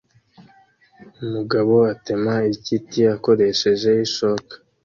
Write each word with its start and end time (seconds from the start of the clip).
Umugabo 1.23 1.73
atema 1.93 2.35
igiti 2.53 2.99
akoresheje 3.15 3.89
ishoka 4.05 4.53